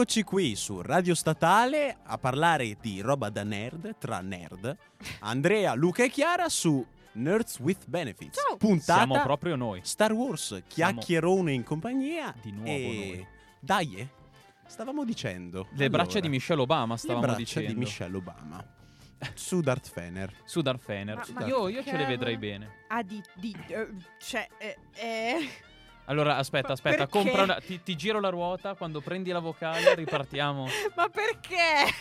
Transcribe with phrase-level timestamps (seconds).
[0.00, 4.74] Rieccoci qui su Radio Statale a parlare di roba da nerd tra nerd.
[5.18, 6.82] Andrea, Luca e Chiara su
[7.12, 8.40] Nerds with Benefits.
[8.40, 8.56] Ciao.
[8.56, 9.80] Puntata Siamo proprio noi.
[9.82, 12.34] Star Wars, chiacchierone in compagnia.
[12.40, 12.94] Di nuovo e...
[12.94, 13.26] noi.
[13.60, 14.08] Dai, eh,
[14.66, 15.66] stavamo dicendo.
[15.72, 17.68] Le Allora, braccia di Michelle Obama, le stavamo braccia dicendo.
[17.68, 18.66] di Michelle Obama.
[19.34, 20.32] Su Darth Fener.
[20.44, 21.16] Su Darth Fener.
[21.16, 22.84] Ma- ma io, io ce le vedrei bene.
[22.88, 23.22] Ah, di...
[23.34, 23.88] di eh,
[24.18, 24.48] cioè...
[24.56, 25.50] eh, eh,
[26.10, 27.12] Allora, aspetta, aspetta, perché?
[27.18, 30.66] compra una- ti, ti giro la ruota, quando prendi la vocale ripartiamo.
[30.96, 31.94] ma perché?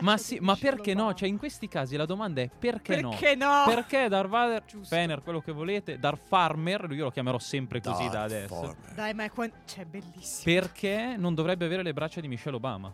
[0.00, 1.12] Ma sì, ma perché no?
[1.12, 3.08] Cioè, in questi casi la domanda è perché, no?
[3.10, 3.64] Perché no?
[3.66, 4.94] Perché Darth Vader, Giusto.
[4.94, 8.54] Fener, quello che volete, Darth Farmer, io lo chiamerò sempre così da Darth adesso.
[8.54, 8.92] Former.
[8.94, 10.54] Dai, ma è quan- cioè, bellissimo.
[10.60, 12.92] Perché non dovrebbe avere le braccia di Michelle Obama?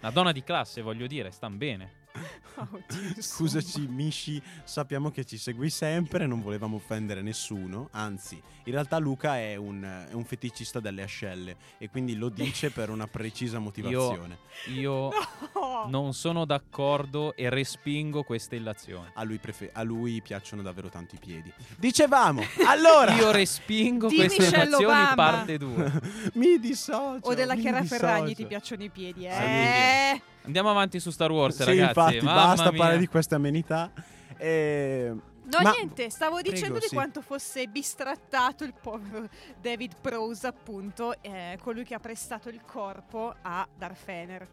[0.00, 1.92] Una donna di classe, voglio dire, stan bene.
[2.56, 2.68] Oh,
[3.18, 3.86] Scusaci.
[3.86, 7.88] Mishi, sappiamo che ci segui sempre, non volevamo offendere nessuno.
[7.92, 12.70] Anzi, in realtà Luca è un, è un feticista delle ascelle e quindi lo dice
[12.70, 14.38] per una precisa motivazione.
[14.74, 15.08] Io
[15.54, 15.86] No.
[15.88, 19.08] non sono d'accordo e respingo queste illazioni.
[19.14, 21.50] A, lui prefe- a lui piacciono davvero tanto i piedi.
[21.78, 25.14] Dicevamo, allora, Io respingo Di queste Michelle illazioni Obama.
[25.14, 25.92] parte 2.
[26.34, 27.20] mi dissocio.
[27.26, 29.26] O della Chiara Ferragni ti piacciono i piedi, Sì.
[29.26, 30.22] eh?
[30.42, 31.88] Andiamo avanti su Star Wars, Sì, ragazzi.
[31.88, 32.78] infatti, Mamma basta mia.
[32.78, 33.90] parlare di queste amenità.
[34.36, 35.12] E...
[35.42, 36.94] No, Ma- niente, stavo Prego, dicendo di sì.
[36.94, 39.28] quanto fosse bistrattato il povero
[39.60, 44.46] David Prose, appunto, eh, colui che ha prestato il corpo a Darth Fener.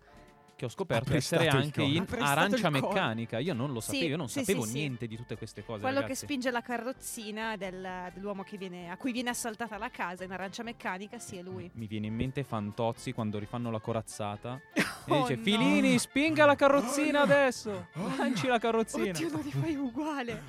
[0.57, 3.37] Che ho scoperto Ha essere anche in arancia meccanica.
[3.37, 4.73] Io non lo Sì, sapevo, io non sì, sapevo sì, sì.
[4.73, 5.81] niente di tutte queste cose.
[5.81, 6.25] Quello che ragazzi.
[6.25, 10.63] spinge la carrozzina del- dell'uomo che viene, a cui viene assaltata la casa in arancia
[10.63, 11.69] meccanica, sì, è lui.
[11.75, 14.59] Mi viene in mente Fantozzi quando rifanno la corazzata.
[15.07, 15.41] E Oh, dice: no.
[15.43, 17.87] Filini, spinga la carrozzina adesso.
[18.17, 19.11] Lanci la carrozzina.
[19.11, 20.43] Oddio, lo rifai uguale.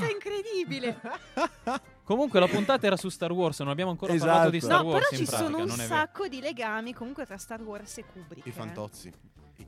[0.00, 0.98] Sei incredibile.
[2.02, 3.60] Comunque, la puntata era su Star Wars.
[3.60, 4.30] Non abbiamo ancora Esatto.
[4.30, 4.98] parlato di Star No, Wars.
[5.08, 8.04] però in ci pratica, sono un non sacco di legami comunque tra Star Wars e
[8.04, 8.46] Kubrick.
[8.46, 8.52] I eh.
[8.52, 9.12] fantozzi.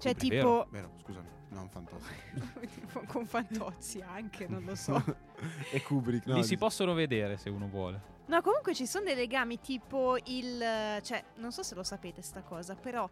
[0.03, 0.35] Cioè, Kubrick.
[0.35, 0.67] tipo.
[0.71, 2.13] Vero, scusami, non fantozzi.
[2.75, 5.01] Tipo con Fantozzi anche, non lo so.
[5.71, 6.35] e Kubrick, no?
[6.35, 8.11] Li si possono vedere se uno vuole.
[8.27, 10.59] No, comunque ci sono dei legami tipo il...
[11.03, 13.09] cioè, non so se lo sapete sta cosa, però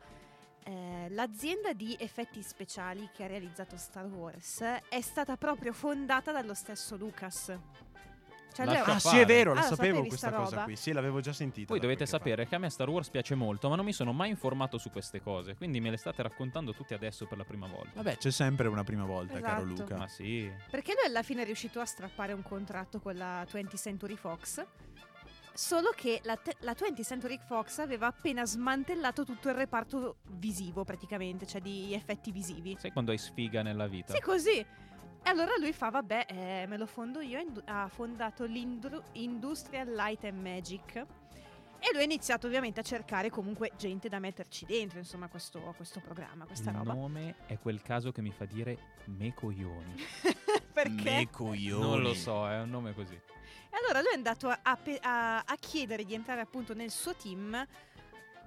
[0.65, 6.55] eh, l'azienda di effetti speciali che ha realizzato Star Wars è stata proprio fondata dallo
[6.55, 7.57] stesso Lucas.
[8.53, 10.65] Cioè, Lascia Ah, sì, è vero, Ah, la lo sapevo sapevi questa sta cosa roba?
[10.65, 10.77] qui.
[10.77, 11.67] Sì, l'avevo già sentita.
[11.69, 14.31] Voi dovete sapere che a me Star Wars piace molto, ma non mi sono mai
[14.31, 15.55] informato su queste cose.
[15.55, 17.91] Quindi me le state raccontando tutte adesso per la prima volta.
[17.95, 19.81] Vabbè, c'è sempre una prima volta, caro Esatto.
[19.83, 19.97] Luca.
[19.97, 20.51] Ma sì.
[20.71, 24.65] Perché lui alla fine è riuscito a strappare un contratto con la 20th Century Fox.
[25.53, 30.85] Solo che la, te- la 20th Century Fox aveva appena smantellato tutto il reparto visivo,
[30.85, 32.77] praticamente, cioè di effetti visivi.
[32.79, 34.15] Sai quando hai sfiga nella vita?
[34.15, 34.65] Sì, così.
[35.23, 37.41] E allora lui fa, vabbè, eh, me lo fondo io.
[37.67, 41.07] ha fondato l'Industrial Light and Magic.
[41.83, 46.01] E lui ha iniziato ovviamente a cercare comunque gente da metterci dentro, insomma, questo, questo
[46.01, 46.93] programma, questa Il roba.
[46.93, 48.77] nome è quel caso che mi fa dire
[49.07, 49.95] me coglioni.
[50.73, 51.11] Perché?
[51.11, 51.81] Me coglioni.
[51.83, 53.15] Non lo so, è un nome così.
[53.15, 57.67] E allora lui è andato a, a- a chiedere di entrare appunto nel suo team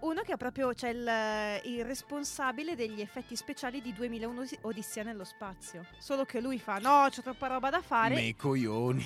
[0.04, 5.04] uno che è proprio cioè il, il responsabile degli effetti speciali di 2001 Odis- Odissea
[5.04, 5.86] nello spazio.
[5.98, 9.04] Solo che lui fa no, c'ho troppa roba da fare Me coglioni.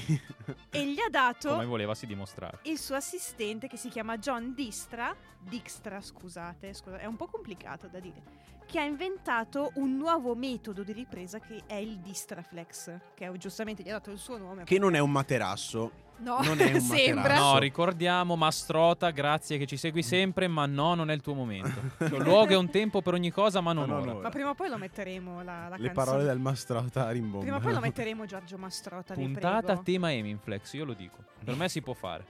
[0.72, 2.60] e gli ha dato Come volevasi dimostrare.
[2.64, 7.88] il suo assistente che si chiama John Distra, Dijkstra scusate, scusa, è un po' complicato
[7.88, 8.22] da dire,
[8.66, 13.84] che ha inventato un nuovo metodo di ripresa che è il Distraflex, che è- giustamente
[13.84, 14.64] gli ha dato il suo nome.
[14.64, 16.06] che non è un materasso.
[16.20, 17.36] No, non è un sembra.
[17.38, 21.80] No, ricordiamo Mastrota, grazie che ci segui sempre, ma no, non è il tuo momento.
[21.98, 24.12] C'è un luogo e un tempo per ogni cosa, ma non Ma non ora.
[24.14, 24.22] ora.
[24.24, 25.92] Ma prima o poi lo metteremo la, la Le canzone.
[25.94, 27.42] parole del mastrota rimbombano.
[27.44, 29.82] Prima o poi lo metteremo Giorgio Mastrota, Puntata prego.
[29.84, 31.18] tema Eminflex, io lo dico.
[31.44, 32.26] Per me si può fare.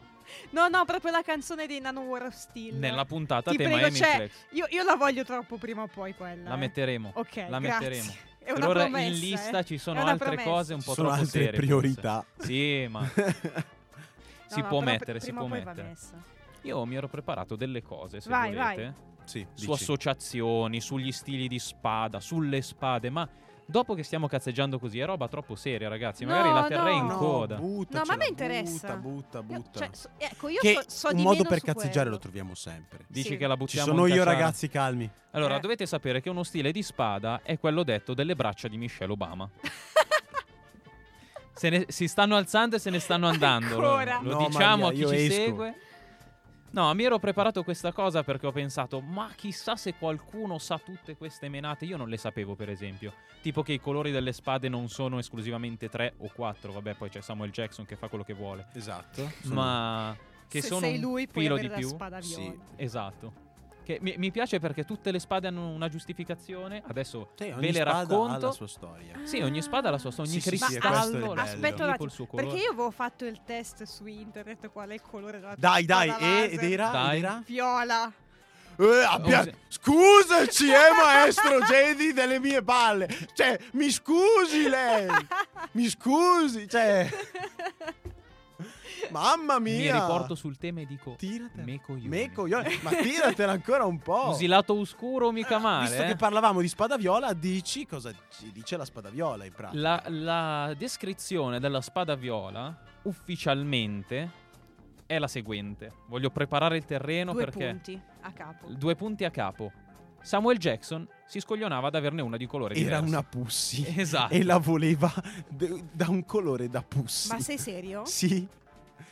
[0.50, 2.75] No, no, proprio la canzone di Nano War of Steel.
[2.75, 4.31] Nella puntata Ti tema prego, cioè, Eminflex.
[4.51, 6.50] Io, io la voglio troppo prima o poi quella.
[6.50, 6.57] La eh.
[6.57, 7.12] metteremo.
[7.16, 7.90] Ok, la grazie.
[7.90, 8.12] metteremo.
[8.40, 9.63] È Per una ora promessa, in lista eh.
[9.66, 10.50] ci sono altre promessa.
[10.50, 11.60] cose un Ci po' sono troppo altre serie.
[11.60, 12.25] priorità.
[12.36, 12.51] forse.
[12.51, 13.63] Sì, ma No,
[14.47, 15.95] si no, può mettere, pr- si può mettere.
[16.63, 18.83] Io mi ero preparato delle cose, se Vai, volete.
[18.83, 18.94] vai.
[19.23, 19.71] sì, su dici.
[19.83, 23.27] associazioni, sugli stili di spada, sulle spade, ma
[23.69, 26.25] dopo che stiamo cazzeggiando così è roba troppo seria, ragazzi.
[26.25, 27.01] Magari No, la terrei no.
[27.01, 27.57] in No, coda.
[27.57, 28.95] No, ma a me interessa.
[28.97, 29.79] Butta, butta, Io- butta.
[29.79, 32.09] cioè, so- ecco, io che so, so un di modo meno per cazzeggiare quello.
[32.11, 33.05] lo troviamo sempre.
[33.07, 33.38] Dici Sì.
[33.38, 35.09] che la Ci buttiamo sono in io, ragazzi, calmi.
[35.31, 35.59] Allora, Eh.
[35.59, 39.47] dovete sapere che uno stile di spada è quello detto delle braccia di Michelle Obama.
[41.57, 43.80] Se ne- si stanno alzando e se ne stanno andando.
[43.80, 44.19] Lo, Ancora?
[44.21, 45.33] lo No, diciamo Maria, a chi ci esco.
[45.33, 45.75] segue.
[46.69, 51.15] No, mi ero preparato questa cosa perché ho pensato, ma chissà se qualcuno sa tutte
[51.15, 51.86] queste menate.
[51.86, 53.13] Io non le sapevo, per esempio.
[53.42, 56.71] Tipo che i colori delle spade non sono esclusivamente tre o quattro.
[56.74, 58.68] Vabbè, poi c'è Samuel Jackson che fa quello che vuole.
[58.74, 59.31] Esatto.
[59.42, 60.15] Sono- Ma
[60.48, 61.88] che Se sono sei un lui, puoi filo di la più.
[61.88, 62.44] spada viola.
[62.44, 62.59] Sì.
[62.75, 63.33] Esatto.
[63.88, 66.84] Che mi, mi piace perché tutte le spade hanno una giustificazione.
[66.86, 68.34] Adesso Sì, ve le spada racconto.
[68.34, 69.13] ha la sua storia.
[69.24, 71.31] Sì, ogni spada ha la sua storia, ogni Sì, sì, sì, cristallo, bello.
[71.42, 72.48] Aspetta un attimo, suo colore.
[72.50, 76.10] perché io avevo fatto il test su internet qual è il colore della Dai, dai,
[76.19, 76.89] e- ed era?
[76.89, 77.18] Dai.
[77.19, 77.44] ed era?
[77.45, 78.12] Viola.
[78.80, 79.54] Eh, abbia- sì.
[79.69, 83.07] Scusaci, eh, maestro Jedi delle mie palle.
[83.33, 85.07] Cioè, mi scusi lei.
[85.72, 87.07] Mi scusi, cioè.
[89.12, 89.94] Mamma mia.
[89.94, 91.63] Mi riporto sul tema e dico Tiratela.
[91.63, 92.07] me coglioni.
[92.07, 92.80] Me coglione.
[92.83, 94.30] Ma tiratela ancora un po'.
[94.30, 95.88] Usi lato oscuro mica male.
[95.89, 96.07] Visto eh.
[96.07, 99.80] che parlavamo di spada viola, dici cosa ci dice la spada viola in pratica.
[99.81, 104.45] La, la descrizione della spada viola ufficialmente
[105.06, 105.92] è la seguente.
[106.07, 108.68] Voglio preparare il terreno Due perché punti a capo.
[108.69, 109.71] due punti a capo.
[110.21, 113.06] Samuel Jackson si scoglionava ad averne una di colore Era diverso.
[113.07, 113.86] una pussy.
[113.95, 114.33] Esatto.
[114.33, 115.13] E la voleva
[115.48, 117.30] d- da un colore da pussy.
[117.30, 118.04] Ma sei serio?
[118.06, 118.45] Sì.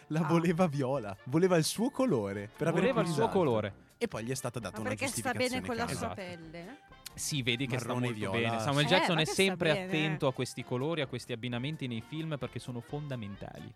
[0.07, 0.27] La Ah.
[0.27, 1.15] voleva viola.
[1.25, 2.49] Voleva il suo colore.
[2.55, 3.73] Per Voleva il suo colore.
[3.97, 5.61] E poi gli è stata data Ma una perché sta giustificazione.
[5.61, 6.15] bene con la sua Esatto.
[6.15, 6.77] pelle?
[7.15, 8.59] Sì, vedi che sta Marrone molto viola, bene.
[8.61, 12.01] Samuel Eh, Jackson è sta sempre bene, attento a questi colori, a questi abbinamenti nei
[12.01, 13.73] film perché sono fondamentali.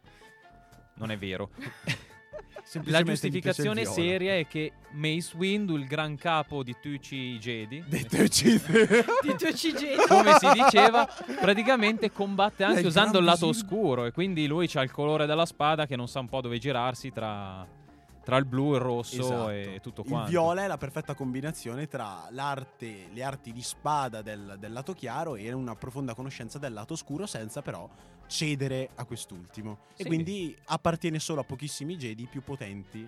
[0.95, 1.49] Non è vero.
[2.85, 7.83] La giustificazione seria è che Mace Windu, il gran capo di Tucci Jedi.
[7.87, 10.05] Di tuoi cigeti.
[10.07, 11.07] come si diceva,
[11.39, 15.87] praticamente combatte anche usando il lato oscuro e quindi lui ha il colore della spada
[15.87, 17.65] che non sa un po' dove girarsi tra,
[18.29, 19.49] tra il blu, il rosso Esatto.
[19.49, 20.29] e tutto Il quanto.
[20.29, 25.35] viola è la perfetta combinazione tra l'arte, le arti di spada del, del lato chiaro
[25.35, 27.89] e una profonda conoscenza del lato scuro senza però
[28.27, 29.79] cedere a quest'ultimo.
[29.95, 30.03] Sì.
[30.03, 33.07] E quindi appartiene solo a pochissimi Jedi più potenti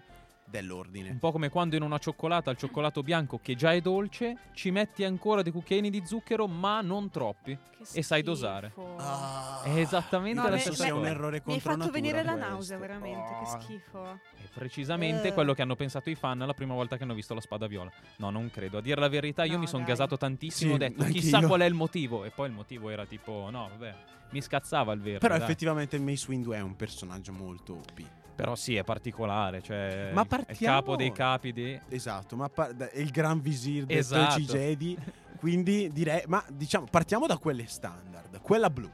[0.52, 1.10] dell'ordine.
[1.10, 4.70] Un po' come quando in una cioccolata al cioccolato bianco, che già è dolce, ci
[4.70, 7.58] metti ancora dei cucchiaini di zucchero, ma non troppi.
[7.58, 8.72] Che E sai dosare.
[8.98, 9.62] Ah.
[9.64, 10.96] È esattamente No, la me- stessa cosa.
[10.96, 12.50] un errore Mi hai contro fatto natura venire la questo.
[12.50, 13.32] nausea, veramente.
[13.34, 13.40] Ah.
[13.40, 14.04] Che schifo.
[14.36, 15.34] È precisamente Eh.
[15.34, 17.92] quello che hanno pensato i fan la prima volta che hanno visto la spada viola.
[18.18, 18.78] No, non credo.
[18.78, 20.72] A dire la verità, io No, mi sono gasato tantissimo.
[20.72, 22.24] Sì, ho detto, chissà qual è il motivo.
[22.26, 23.96] E poi il motivo era tipo, no, vabbè,
[24.32, 25.20] mi scazzava il verde.
[25.20, 25.44] Però dai.
[25.44, 28.04] effettivamente Mace Windu è un personaggio molto OP.
[28.42, 29.62] Però sì, è particolare.
[29.62, 31.80] Cioè, Ma è il partiamo- capo dei capi di.
[31.90, 34.40] Esatto, ma par- da- è il gran visir del Esatto.
[34.40, 34.98] Jedi.
[35.38, 38.42] Quindi direi, ma diciamo, partiamo da quelle standard.
[38.42, 38.90] Quella blu.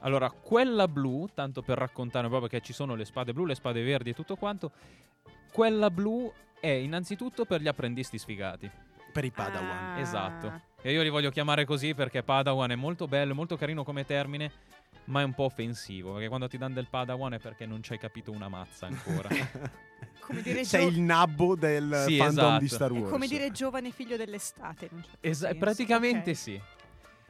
[0.00, 3.82] Allora, quella blu, tanto per raccontare proprio che ci sono le spade blu, le spade
[3.82, 4.70] verdi e tutto quanto,
[5.52, 8.68] quella blu è innanzitutto per gli apprendisti sfigati.
[9.12, 9.94] Per i Padawan.
[9.94, 9.98] Ah.
[10.00, 10.60] Esatto.
[10.82, 14.50] E io li voglio chiamare così perché Padawan è molto bello, molto carino come termine,
[15.08, 16.12] ma è un po' offensivo.
[16.12, 19.28] Perché quando ti danno del Padawan è perché non ci hai capito una mazza ancora.
[20.20, 22.58] Come dire, Sei gio- il nabbo del Sì, fandom esatto.
[22.60, 23.10] di Star è Wars.
[23.10, 24.88] come dire giovane figlio dell'estate.
[24.90, 25.58] in un certo Esa- senso.
[25.58, 26.36] praticamente Ok.
[26.36, 26.60] sì.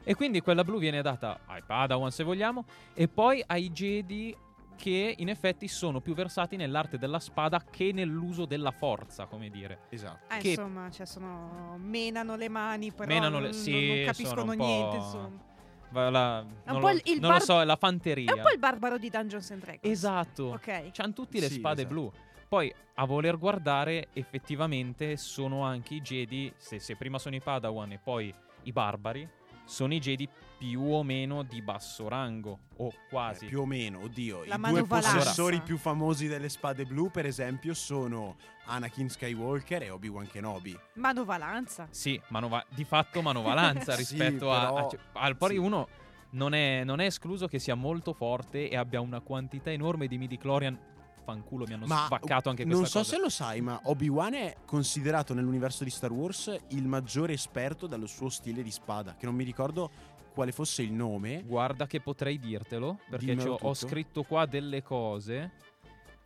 [0.03, 4.35] E quindi quella blu viene data ai Padawan se vogliamo, e poi ai Jedi
[4.75, 9.79] che in effetti sono più versati nell'arte della spada che nell'uso della forza, come dire.
[9.89, 10.25] Esatto.
[10.33, 11.77] Ah, che- insomma, cioè sono...
[11.77, 14.95] menano le mani, però Menano le- non, sì, non capiscono niente.
[14.97, 15.47] Insomma.
[15.91, 18.31] La- È un non po' lo, non lo bar- so, è la fanteria.
[18.33, 19.83] È un po' il barbaro di Dungeons and Dragons.
[19.91, 20.43] Esatto.
[20.45, 20.91] Ok.
[20.91, 21.93] C'hanno tutti le Sì, spade esatto.
[21.93, 22.11] blu.
[22.47, 26.51] Poi, a voler guardare, effettivamente sono anche i Jedi.
[26.57, 29.27] Se, se prima sono i Padawan e poi i barbari,
[29.65, 30.27] sono i Jedi
[30.59, 32.59] più o meno di basso rango.
[32.77, 33.45] O quasi.
[33.45, 34.43] Eh, più o meno, oddio.
[34.45, 38.35] La I due possessori più famosi delle spade blu, per esempio, sono
[38.65, 40.77] Anakin Skywalker e Obi-Wan Kenobi.
[40.95, 41.87] Manovalanza.
[41.89, 45.57] Sì, manova- di fatto manovalanza Sì, rispetto a, però- a- cioè, al poi sì.
[45.57, 45.87] uno
[46.31, 50.17] non è, non è escluso che sia molto forte e abbia una quantità enorme di
[50.17, 50.77] midi-chlorian.
[51.23, 53.15] Fanculo, mi hanno Ma spaccato anche non questa so cosa.
[53.15, 58.07] se lo sai, ma Obi-Wan è considerato nell'universo di Star Wars il maggiore esperto dallo
[58.07, 59.91] suo stile di spada, che non mi ricordo
[60.39, 63.73] quale fosse il nome, Guarda che potrei dirtelo, perché ho tutto.
[63.73, 65.51] scritto qua delle cose.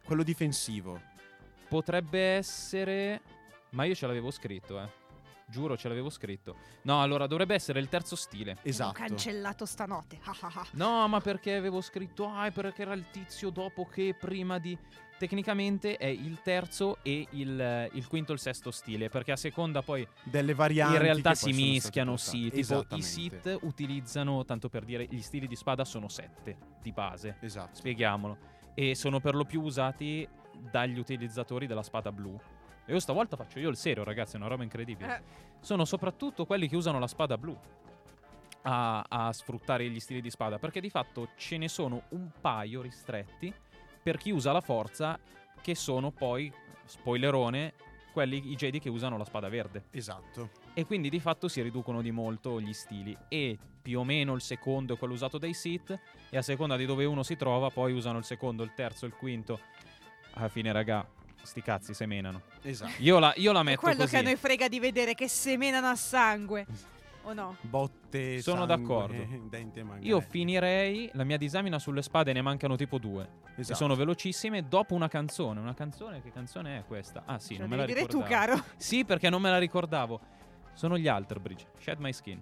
[0.05, 1.01] quello difensivo.
[1.67, 3.21] Potrebbe essere...
[3.71, 4.87] Ma io ce l'avevo scritto, eh.
[5.47, 6.55] Giuro, ce l'avevo scritto.
[6.83, 8.53] No, allora dovrebbe essere il terzo stile.
[8.53, 8.91] L'ho Esatto.
[8.93, 10.19] cancellato stanotte.
[10.73, 14.77] No, ma perché avevo scritto, ah, è perché era il tizio dopo che prima di...
[15.17, 19.81] Tecnicamente è il terzo e il, il quinto e il sesto stile, perché a seconda
[19.81, 23.01] poi Delle varianti in realtà si mischiano, sì, tipo i.
[23.01, 27.75] Sith utilizzano, tanto per dire, gli stili di spada sono sette di base, Esatto.
[27.75, 28.37] spieghiamolo,
[28.73, 30.27] e sono per lo più usati
[30.69, 32.37] dagli utilizzatori della spada blu.
[32.85, 35.15] E io stavolta faccio io il serio, ragazzi, è una roba incredibile.
[35.15, 35.21] Eh,
[35.61, 37.57] Sono soprattutto quelli che usano la spada blu
[38.63, 42.81] a, a sfruttare gli stili di spada, perché di fatto ce ne sono un paio
[42.81, 43.53] ristretti
[44.03, 45.17] per chi usa la forza,
[45.61, 46.51] che sono poi,
[46.85, 47.73] spoilerone,
[48.11, 49.85] quelli i Jedi che usano la spada verde.
[49.91, 50.49] Esatto.
[50.73, 53.17] E quindi di fatto si riducono di molto gli stili.
[53.27, 55.97] E più o meno il secondo è quello usato dai Sith.
[56.29, 59.13] E a seconda di dove uno si trova, poi usano il secondo, il terzo, il
[59.13, 59.59] quinto.
[60.33, 61.05] Alla fine, raga,
[61.41, 62.41] sti cazzi semenano.
[62.61, 62.91] Esatto.
[62.99, 64.09] Io la, io la È metto quello così.
[64.11, 66.65] che a noi frega di vedere che semenano a sangue.
[67.25, 67.55] O no?
[67.61, 69.25] Botte, Sono sangue, d'accordo.
[69.49, 70.07] denti e manganelli.
[70.09, 73.23] Io finirei la mia disamina sulle spade, ne mancano tipo due.
[73.55, 73.77] E Esatto.
[73.77, 75.59] sono velocissime dopo una canzone.
[75.59, 77.23] Una canzone, che canzone è questa?
[77.25, 78.55] Ah sì, Ce non me la devi dire tu, ricordavo.
[78.55, 78.65] caro.
[78.77, 80.19] Sì, perché non me la ricordavo.
[80.73, 81.67] Sono gli Alterbridge.
[81.79, 82.41] Shed My Skin.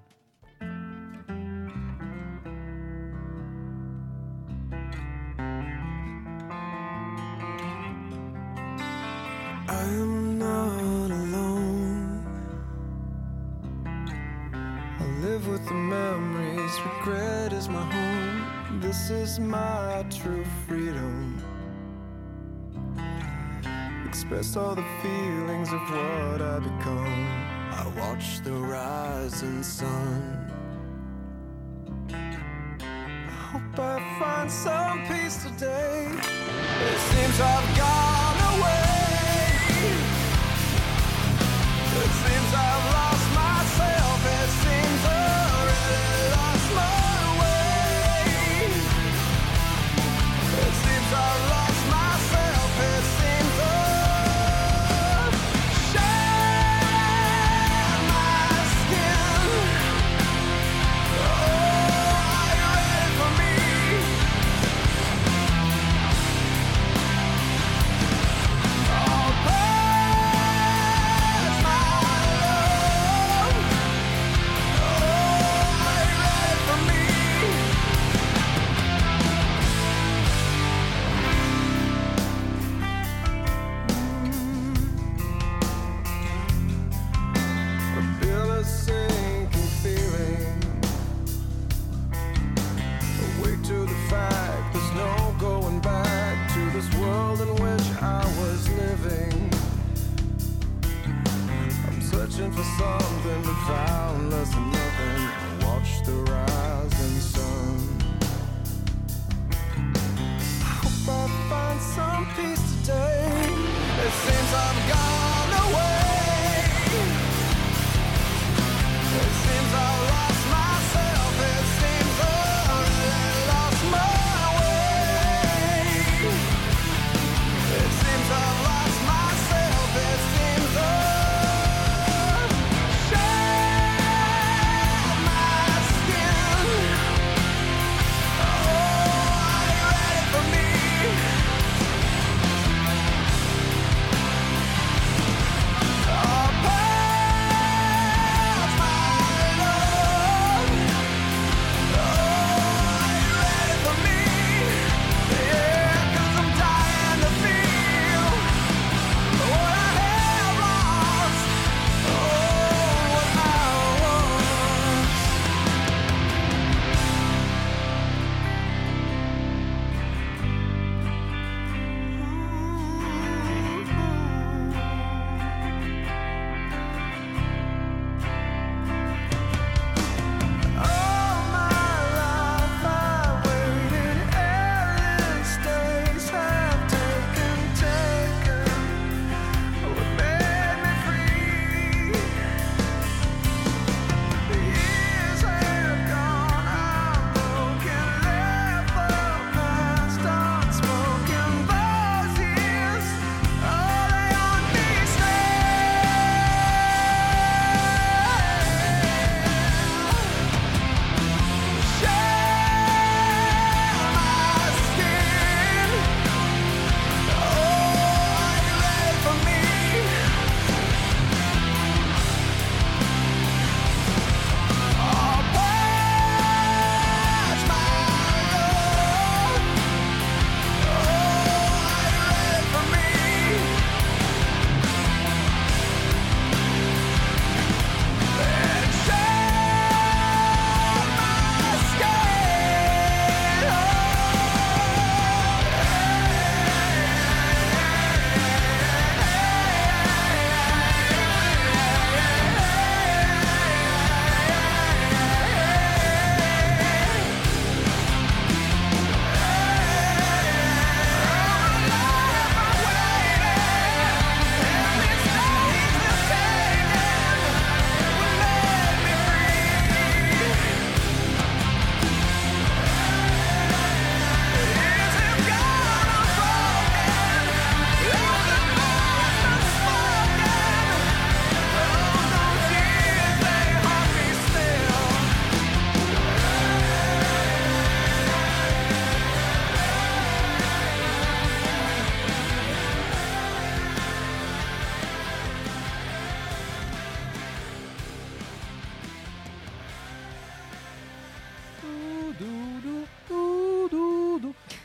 [19.31, 21.41] Is my true freedom.
[24.05, 27.27] Express all the feelings of what I become.
[27.71, 30.19] I watch the rising sun.
[32.09, 36.09] I hope I find some peace today.
[36.89, 38.91] It seems I've gone away.
[42.03, 43.00] It seems I've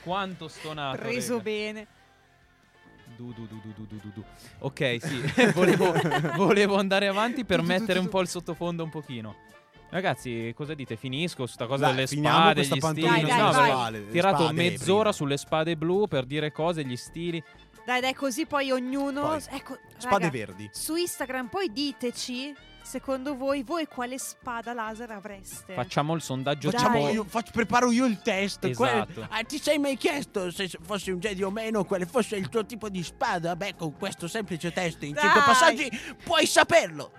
[0.07, 0.99] quanto stonato.
[0.99, 1.43] Preso rega.
[1.43, 1.87] bene.
[3.17, 4.25] Du, du, du, du, du, du, du, du.
[4.61, 5.21] Ok, sì,
[5.55, 5.93] volevo,
[6.37, 9.35] volevo andare avanti per Du, du, du, mettere du, un po' il sottofondo un pochino.
[9.89, 10.97] Ragazzi, cosa dite?
[10.97, 13.07] Finisco su sta cosa Dai, delle spade, questa gli stili.
[13.07, 15.13] Dai, dai, No, le tirato spade mezz'ora prima.
[15.13, 17.43] sulle spade blu per dire cose, gli stili.
[17.85, 19.23] Dai, dai, così poi ognuno.
[19.23, 20.69] Poi, ecco, Spade raga, verdi.
[20.73, 22.55] Su Instagram poi diteci,
[22.87, 25.75] secondo voi, voi quale spada laser avreste?
[25.75, 26.71] Facciamo il sondaggio.
[26.71, 28.65] Facciamo io, faccio- preparo io il test.
[28.65, 29.13] Esatto.
[29.13, 32.49] Quel- ah, ti sei mai chiesto se fossi un Jedi o meno quale fosse il
[32.49, 33.57] tuo tipo di spada?
[33.57, 35.25] Beh, con questo semplice test in Dai.
[35.25, 35.91] 5 passaggi
[36.23, 37.13] puoi saperlo.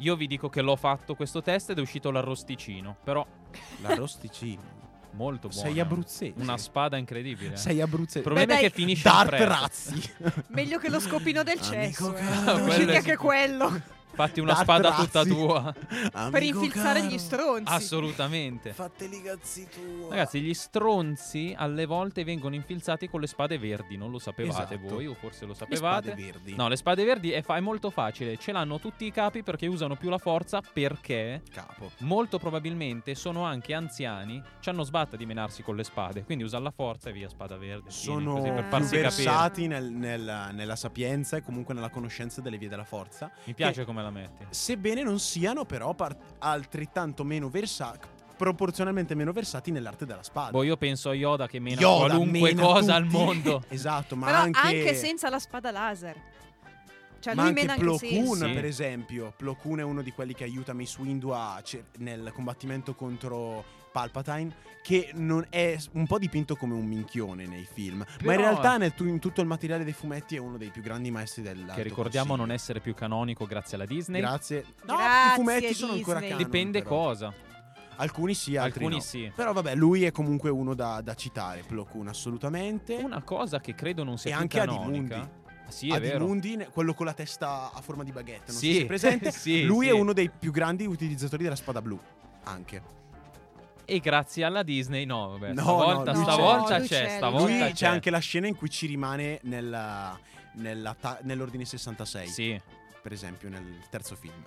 [0.00, 2.98] Io vi dico che l'ho fatto questo test ed è uscito l'arrosticino.
[3.02, 3.26] Però
[3.80, 4.60] L'arrosticino.
[5.12, 5.62] molto buono.
[5.70, 6.34] Sei abruzzese.
[6.36, 7.56] Una spada incredibile.
[7.56, 8.18] Sei abruzzese.
[8.18, 8.68] Il problema Beh, è dai.
[8.70, 9.46] che finisce fretta.
[9.46, 10.12] razzi.
[10.48, 12.14] Meglio che lo scopino del cesso.
[12.14, 12.22] Eh.
[12.62, 13.94] Quello è anche quello.
[14.16, 15.04] Fatti una spada razzi.
[15.04, 15.72] tutta tua.
[15.72, 17.72] per Amico infilzare caro, gli stronzi.
[17.72, 18.72] Assolutamente.
[18.72, 20.08] Fateli cazzi tu.
[20.08, 23.96] Ragazzi, gli stronzi alle volte vengono infilzati con le spade verdi.
[23.96, 24.94] Non lo sapevate Esatto.
[24.94, 26.08] voi, o forse lo le sapevate.
[26.08, 26.54] spade verdi.
[26.56, 28.36] No, le spade verdi è, fa- è molto facile.
[28.38, 30.60] Ce l'hanno tutti i capi perché usano più la forza.
[30.72, 31.90] Perché Capo.
[31.98, 34.42] molto probabilmente sono anche anziani.
[34.60, 36.24] Ci hanno sbatta di menarsi con le spade.
[36.24, 37.90] Quindi usano la forza e via spada verde.
[37.90, 42.56] Sono così per più farsi versati nel- nel- nella sapienza e comunque nella conoscenza delle
[42.58, 43.30] vie della forza.
[43.44, 44.44] Mi piace come la metti.
[44.50, 50.50] Sebbene non siano però par- altrettanto meno versati, proporzionalmente meno versati nell'arte della spada.
[50.50, 53.16] Boh, io penso a Yoda che mena Yoda qualunque mena cosa al tutti.
[53.16, 53.62] mondo.
[53.68, 54.94] esatto, ma Però anche, anche...
[54.94, 56.16] senza la spada laser.
[57.18, 58.22] Cioè, ma lui anche mena Plo senza.
[58.22, 58.52] Koon, Sì.
[58.52, 59.32] per esempio.
[59.36, 63.64] Plo Koon è uno di quelli che aiuta Mace Windu a cer- nel combattimento contro
[63.96, 68.42] Palpatine, che non è un po' dipinto come un minchione nei film, ma in Però-
[68.42, 71.72] realtà nel in tutto il materiale dei fumetti è uno dei più grandi maestri del
[71.74, 74.20] Che ricordiamo non essere più canonico grazie alla Disney.
[74.20, 74.64] Grazie.
[74.84, 76.36] No, Grazie, i fumetti sono ancora Disney.
[76.36, 76.44] canon.
[76.44, 76.94] Dipende però.
[76.94, 77.34] cosa.
[77.98, 79.00] Alcuni sì, altri Alcuni no.
[79.00, 79.32] sì.
[79.34, 82.96] Però vabbè, lui è comunque uno da, da citare, Plo Koon, assolutamente.
[82.96, 85.14] Una cosa che credo non sia E più anche canonica.
[85.16, 85.44] Adimundi.
[85.66, 86.16] Ah, Sì, è vero.
[86.16, 88.86] Adimundi, ne- quello con la testa a forma di baguette, non Sì, so se è
[88.86, 89.30] presente.
[89.32, 89.90] sì, lui sì.
[89.92, 91.98] è uno dei più grandi utilizzatori della spada blu.
[92.44, 92.82] Anche.
[93.88, 96.86] E grazie alla Disney, no, vabbè, No, stavolta, no, stavolta c'è.
[96.86, 97.72] C'è, c'è, stavolta Lui c'è.
[97.72, 100.18] c'è anche la scena in cui ci rimane nella-
[100.54, 102.60] nella ta- nell'ordine 66, Sì.
[103.00, 104.42] per esempio, nel terzo film.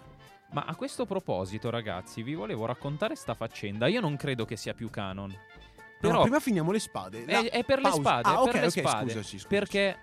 [0.52, 3.88] Ma a questo proposito, ragazzi, vi volevo raccontare sta faccenda.
[3.88, 5.30] Io non credo che sia più canon.
[5.30, 7.23] Però Però prima finiamo le spade.
[7.25, 7.97] è, La- è per pausa.
[7.97, 9.12] le spade, Ah, per le ok, spade.
[9.12, 9.47] scusaci, scusaci.
[9.47, 9.97] Perché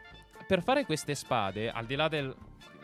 [0.47, 2.35] per fare queste spade, al di là del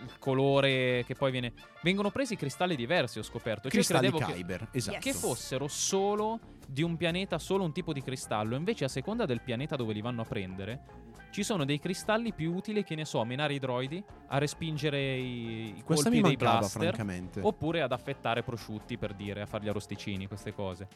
[0.03, 3.63] il colore che poi viene vengono presi cristalli diversi, ho scoperto.
[3.63, 4.99] Cioè, Cristalli credevo che- Kyber, esatto.
[5.01, 8.57] che fossero solo di un pianeta, solo un tipo di cristallo.
[8.57, 10.85] Invece, a seconda del pianeta dove li vanno a prendere,
[11.31, 15.17] ci sono dei cristalli più utili, che ne so, a menare i droidi, a respingere
[15.17, 17.41] i, i colpi mi dei mancava, blaster, francamente.
[17.43, 20.89] oppure ad affettare prosciutti per dire, a fare gli arrosticini, queste cose.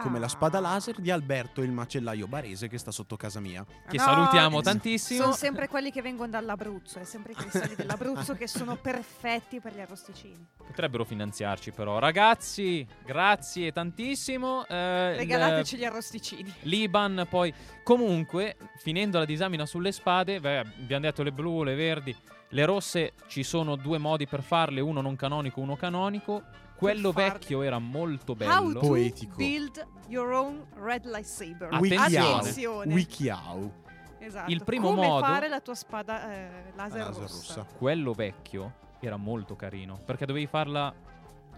[0.00, 0.28] Come la Ah.
[0.28, 3.64] spada laser di Alberto, il macellaio barese che sta sotto casa mia.
[3.88, 5.22] Che No, salutiamo eh, tantissimo.
[5.22, 9.74] Sono sempre quelli che vengono dall'Abruzzo, è sempre i cristalli dell'Abruzzo che sono perfetti per
[9.74, 10.46] gli arrosticini.
[10.66, 11.98] Potrebbero finanziarci, però.
[11.98, 14.66] Ragazzi, grazie tantissimo.
[14.66, 16.52] Eh, Regalateci gli arrosticini.
[16.62, 17.52] L'Iban, poi.
[17.82, 22.14] Comunque, finendo la disamina sulle spade, beh, abbiamo detto le blu, le verdi.
[22.50, 26.42] Le rosse ci sono due modi per farle, uno non canonico, uno canonico.
[26.76, 28.72] Quello vecchio era molto How bello.
[28.80, 29.36] to Poetico.
[29.36, 31.68] build your own red lightsaber.
[31.72, 32.34] Attenzione.
[32.38, 32.94] Attenzione.
[32.94, 33.72] Wikiau.
[34.18, 34.50] Esatto.
[34.50, 37.54] Il primo Come modo- fare la tua spada eh, laser, Laser rossa.
[37.54, 37.66] rossa.
[37.76, 39.98] Quello vecchio era molto carino.
[40.04, 40.92] Perché dovevi farla.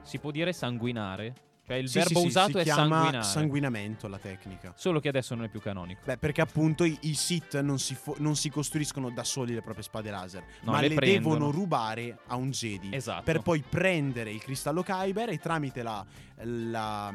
[0.02, 1.34] Si può dire sanguinare.
[1.68, 3.22] Cioè, il Sì, verbo sì, sì, usato si è chiama sanguinare.
[3.24, 4.72] sanguinamento la tecnica.
[4.74, 6.00] Solo che adesso non è più canonico.
[6.04, 9.60] Beh, perché appunto i, i Sith non si, fo- non si costruiscono da soli le
[9.62, 12.88] proprie spade laser, No, ma le le, devono rubare a un Jedi.
[12.94, 13.22] Esatto.
[13.22, 16.04] Per poi prendere il cristallo Kyber e tramite la,
[16.44, 17.12] la-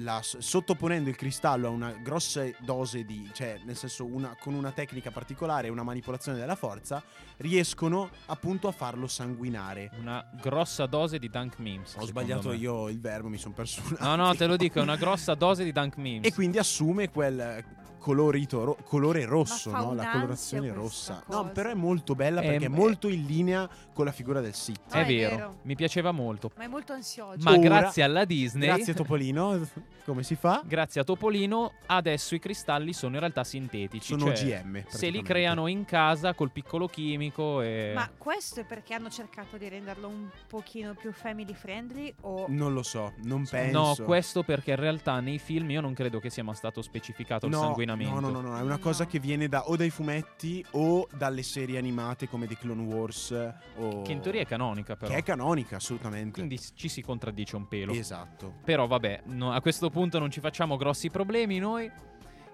[0.00, 4.70] la- sottoponendo il cristallo a una grossa dose di, cioè nel senso una, con una
[4.70, 7.02] tecnica particolare una manipolazione della forza,
[7.38, 9.90] riescono appunto a farlo sanguinare.
[9.98, 11.94] Una grossa dose di Dunk Memes.
[11.96, 12.56] Ho sbagliato me.
[12.56, 15.34] io il verbo, mi sono perso un No, no, te lo dico, è una grossa
[15.34, 16.26] dose di Dunk Memes.
[16.26, 17.64] E quindi assume quel
[17.98, 19.94] colorito ro- colore rosso, no?
[19.94, 21.22] la colorazione rossa.
[21.26, 21.42] cosa.
[21.42, 24.54] No, però è molto bella perché è Ehm, molto in linea con la figura del
[24.54, 24.80] Sith.
[24.94, 25.56] Ah, è, è vero, vero.
[25.62, 26.50] mi piaceva molto.
[26.56, 27.36] Ma è molto ansioso.
[27.40, 29.60] Ma Ora- grazie alla Disney, Grazie Topolino,
[30.04, 30.62] come si fa?
[30.64, 34.16] grazie a Topolino, adesso i cristalli sono in realtà sintetici.
[34.18, 34.84] Sono cioè, GM.
[34.88, 37.92] Se li creano in casa col piccolo chimico e...
[37.94, 42.72] Ma questo è perché hanno cercato di renderlo un pochino più family friendly o Non
[42.72, 43.78] lo so, non penso.
[43.78, 47.46] No, questo perché in realtà nei film io non credo che sia mai stato specificato
[47.46, 47.86] il No, sanguinamento.
[47.94, 49.10] No, no, no, no, è una cosa No.
[49.10, 53.30] che viene da, o dai fumetti o dalle serie animate come The Clone Wars
[53.76, 54.02] o...
[54.02, 55.10] Che in teoria è canonica però.
[55.12, 56.32] Che è canonica, assolutamente.
[56.32, 57.92] Quindi ci si contraddice un pelo.
[57.92, 58.54] Esatto.
[58.64, 61.90] Però vabbè, no, a questo punto non ci facciamo grossi problemi noi.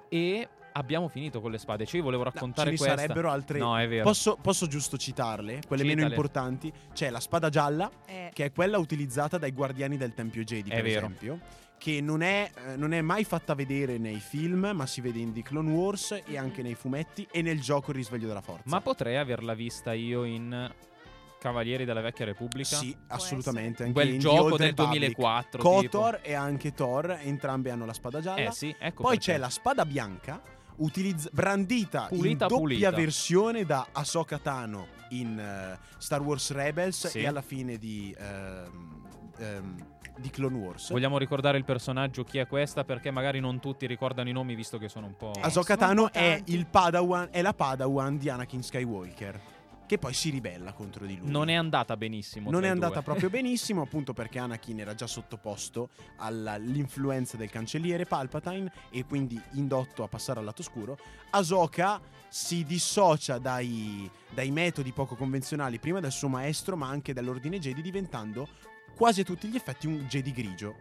[0.09, 1.87] E abbiamo finito con le spade.
[1.87, 2.97] Cioè, io volevo No, raccontare ce ne questa.
[3.01, 3.59] sarebbero altre.
[3.59, 4.05] No, è vero.
[4.05, 5.61] Posso, posso giusto citarle?
[5.67, 6.15] Quelle meno Citale.
[6.15, 6.73] importanti.
[6.93, 10.75] C'è la spada gialla, Eh, che è quella utilizzata dai guardiani del Tempio Jedi, È
[10.75, 10.99] per vero.
[11.07, 11.39] esempio.
[11.85, 15.35] Che non è, eh, non è mai fatta vedere nei film, ma si vede in
[15.35, 18.63] The Clone Wars e anche nei fumetti e nel gioco Il risveglio della forza.
[18.65, 20.73] Ma potrei averla vista io in
[21.39, 22.75] Cavalieri della Vecchia Repubblica?
[22.77, 23.83] Sì, assolutamente.
[23.83, 24.99] Anche quel gioco del Republic.
[25.15, 25.61] 2004.
[25.61, 28.35] KOTOR e anche Thor, entrambi hanno la spada tipo.
[28.35, 28.49] gialla.
[28.49, 29.33] Eh sì, ecco Poi perché.
[29.33, 30.41] c'è la spada bianca,
[30.77, 32.91] utilizz- brandita Pulita, in doppia pulita.
[32.93, 37.19] versione da Ahsoka Tano in eh, Star Wars Rebels Sì.
[37.19, 39.03] e alla fine di, ehm,
[39.37, 40.91] ehm, di Clone Wars.
[40.91, 44.79] Vogliamo ricordare il personaggio chi è questa perché magari non tutti ricordano i nomi visto
[44.79, 45.33] che sono un po'...
[45.35, 49.41] Eh, Ahsoka Tano è, il Padawan, è la Padawan di Anakin Skywalker,
[49.87, 51.31] che poi si ribella contro di lui.
[51.31, 52.51] Non è andata benissimo.
[52.51, 53.03] Non è andata due.
[53.03, 60.03] proprio benissimo, appunto perché Anakin era già sottoposto all'influenza del cancelliere Palpatine e quindi indotto
[60.03, 60.97] a passare al lato scuro.
[61.31, 67.59] Ahsoka si dissocia dai, dai metodi poco convenzionali prima del suo maestro, ma anche dall'ordine
[67.59, 68.49] Jedi, diventando
[68.97, 70.77] quasi a tutti gli effetti un Jedi grigio.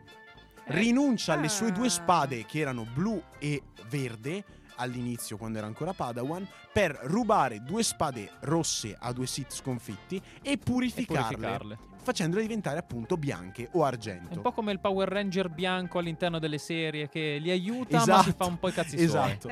[0.65, 1.91] Rinuncia alle sue due Ah.
[1.91, 4.43] spade che erano blu e verde
[4.77, 10.51] all'inizio quando era ancora Padawan per rubare due spade rosse a due Sith sconfitti e
[10.53, 11.77] E purificarle, purificarle.
[12.03, 14.35] Facendole diventare appunto bianche o argento.
[14.35, 18.23] Un po' come il Power Ranger bianco all'interno delle serie che li aiuta ma Esatto,
[18.23, 19.49] si fa un po' i cazzi esatto.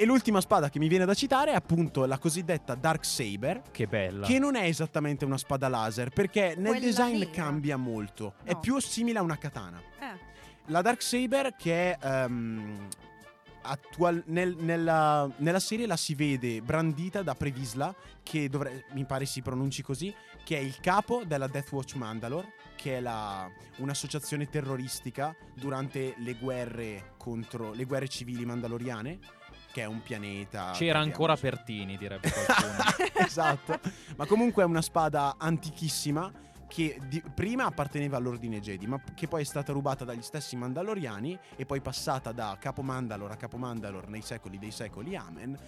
[0.00, 3.86] E l'ultima spada che mi viene da citare è appunto la cosiddetta Dark Saber, Che
[3.86, 4.26] bella.
[4.26, 7.30] che non è esattamente una spada laser perché nel Quella design nera.
[7.30, 8.60] cambia molto, è No.
[8.60, 9.80] più simile a una katana.
[10.00, 10.26] eh,
[10.66, 12.86] La Dark Saber che è ehm,
[13.68, 19.24] attual- nel- nella, nella serie la si vede brandita da Previsla, che dovre- mi pare
[19.26, 24.48] si pronunci così, che è il capo della Death Watch Mandalore, che è la- un'associazione
[24.48, 29.18] terroristica durante le guerre contro le guerre civili mandaloriane,
[29.72, 30.72] che è un pianeta.
[30.74, 33.24] C'era ancora Pertini, direbbe qualcuno.
[33.26, 33.78] esatto.
[34.16, 36.32] Ma comunque è una spada antichissima
[36.68, 41.36] che di- prima apparteneva all'ordine Jedi, ma che poi è stata rubata dagli stessi Mandaloriani
[41.56, 45.58] e poi passata da capo Mandalore a capo Mandalore nei secoli dei secoli, amen.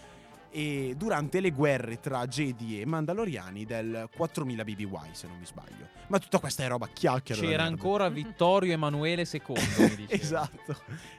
[0.52, 5.86] E durante le guerre tra Jedi e Mandaloriani del 4000 BBY, se non mi sbaglio.
[6.08, 7.40] Ma tutta questa è roba chiacchiera.
[7.40, 9.40] C'era ancora Vittorio Emanuele II,
[9.78, 10.06] mi diceva.
[10.10, 10.76] esatto.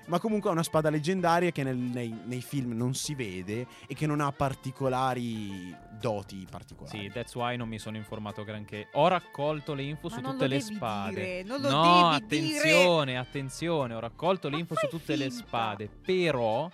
[0.08, 3.96] Ma comunque è una spada leggendaria che nel- nei, nei film non si vede e
[3.96, 7.00] che non ha particolari doti particolari.
[7.00, 8.88] Sì, that's why non mi sono informato granché.
[8.94, 11.13] Ho raccolto le info Ma su non tutte lo le devi spade.
[11.13, 11.82] dire, non lo no,
[12.20, 12.58] devi dire.
[12.58, 15.46] attenzione, attenzione, ho raccolto le Ma info su tutte le finta.
[15.46, 16.70] spade, però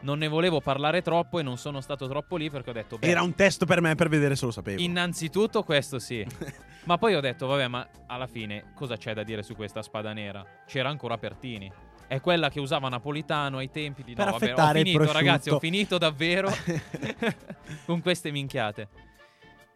[0.00, 3.06] non ne volevo parlare troppo e non sono stato troppo lì perché ho detto, beh,
[3.06, 4.80] Era un test per me per vedere se lo sapevo.
[4.80, 6.24] innanzitutto questo sì.
[6.84, 10.12] ma poi ho detto, vabbè, ma alla fine cosa c'è da dire su questa spada
[10.12, 10.44] nera?
[10.66, 11.70] C'era ancora Pertini.
[12.06, 14.14] È quella che usava Napolitano ai tempi di...
[14.14, 16.48] Per no, vabbè, ho finito, ragazzi, ho finito davvero
[17.84, 18.88] con queste minchiate.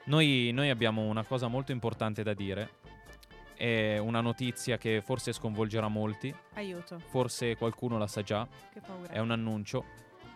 [0.05, 2.71] Noi, noi abbiamo una cosa molto importante da dire.
[3.55, 6.35] È una notizia che forse sconvolgerà molti.
[6.55, 8.49] Aiuto, Forse qualcuno la sa già.
[8.73, 9.13] che paura.
[9.13, 9.85] È un annuncio.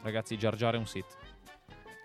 [0.06, 1.16] Ragazzi, Jar Jar è un Sith.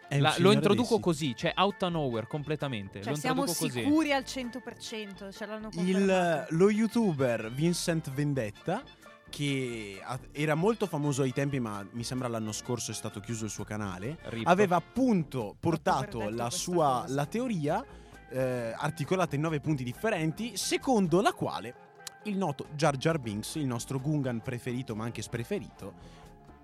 [0.08, 3.02] È un La- lo signore introduco dei così, cioè out of nowhere completamente.
[3.02, 3.84] Cioè, lo siamo introduco così.
[3.84, 6.56] sicuri al 100%, ce l'hanno Il, confermato.
[6.56, 8.82] lo youtuber Vincent Vendetta,
[9.30, 13.46] che ha- era molto famoso ai tempi, ma mi sembra l'anno scorso è stato chiuso
[13.46, 14.18] il suo canale.
[14.24, 14.48] Rip.
[14.48, 17.14] Aveva appunto portato detto la questa sua cosa.
[17.14, 17.86] la teoria
[18.32, 21.76] eh, articolata in nove punti differenti, secondo la quale
[22.24, 26.20] il noto Jar Jar Binks, il nostro Gungan preferito ma anche spreferito,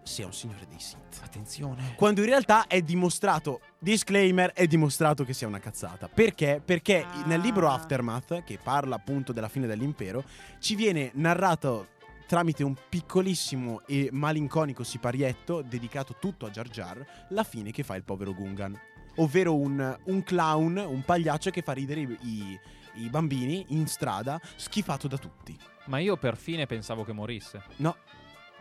[0.07, 1.19] sia un signore dei Sith.
[1.23, 1.93] Attenzione.
[1.95, 6.07] Quando in realtà è dimostrato, disclaimer, è dimostrato che sia una cazzata.
[6.07, 6.61] Perché?
[6.63, 7.25] Perché Ah.
[7.25, 10.23] nel libro Aftermath, che parla appunto della fine dell'impero,
[10.59, 11.89] ci viene narrato
[12.27, 17.95] tramite un piccolissimo e malinconico siparietto dedicato tutto a Jar Jar, la fine che fa
[17.95, 18.77] il povero Gungan.
[19.17, 22.59] Ovvero un, un clown, un pagliaccio che fa ridere i, i-
[22.95, 25.57] i bambini in strada, schifato da tutti.
[25.85, 27.61] Ma io per fine pensavo che morisse.
[27.77, 27.95] No,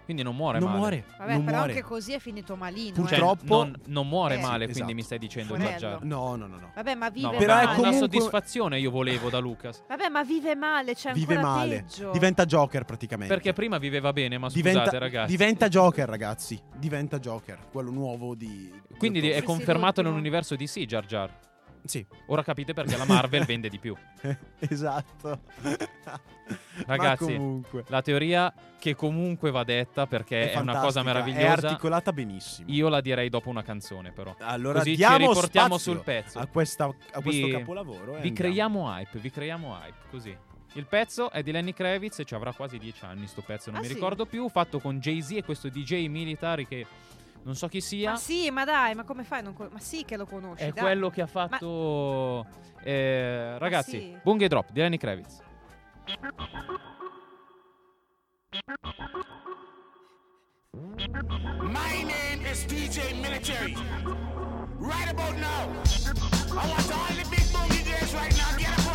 [0.07, 0.79] Quindi non muore non male.
[0.79, 1.05] muore.
[1.19, 1.73] Vabbè, non però muore.
[1.73, 2.95] anche così è finito malino.
[2.95, 3.09] Cioè, eh.
[3.09, 4.95] Purtroppo- non, non muore Eh, male, sì, quindi esatto.
[4.95, 5.57] mi stai dicendo.
[6.05, 6.71] No, no, no, no.
[6.75, 7.79] Vabbè, ma vive No, Però vabbè, è male.
[7.81, 9.83] una comunque- soddisfazione io volevo da Lucas.
[9.89, 11.83] Vabbè, ma vive male, c'è Vive male.
[11.83, 12.11] peggio.
[12.13, 13.35] Diventa Joker praticamente.
[13.35, 15.31] Perché prima viveva bene, ma scusate diventa, ragazzi.
[15.31, 16.61] diventa Joker, ragazzi.
[16.77, 18.47] Diventa Joker, quello nuovo di.
[18.47, 19.35] di Quindi ottobre.
[19.35, 21.31] è Sì, sì, confermato nell'universo DC Jar Jar.
[21.87, 23.95] Sì, Ora capite perché la Marvel vende di più.
[24.59, 25.41] esatto.
[26.87, 27.61] Ragazzi.
[27.89, 31.67] La teoria che comunque va detta perché è, una cosa fantastica, È meravigliosa.
[31.69, 32.71] articolata benissimo.
[32.71, 34.35] Io la direi dopo una canzone, però.
[34.41, 36.39] allora Così ci riportiamo sul pezzo.
[36.39, 38.13] A, questa, a questo Vi- capolavoro.
[38.13, 38.35] Vi andiamo.
[38.35, 40.37] creiamo hype, vi creiamo hype, così.
[40.75, 43.79] Il pezzo è di Lenny Kravitz e ci avrà quasi dieci anni sto pezzo, non
[43.79, 43.95] Ah, mi sì?
[43.95, 46.87] ricordo più, fatto con Jay-Z e questo DJ military che
[47.47, 48.11] Non so chi sia.
[48.11, 49.39] Ma sì, ma dai, ma come fai?
[49.39, 50.65] a Non co- ma sì che lo conosci.
[50.65, 50.83] È dai.
[50.83, 52.45] quello che ha fatto.
[52.83, 54.19] eh, ragazzi, sì.
[54.21, 55.45] Bungie Drop di Lenny Kravitz.
[61.63, 63.77] My name is DJ Military.
[64.79, 65.71] Right about now,
[66.51, 68.86] I want all the big boogie girls right now get up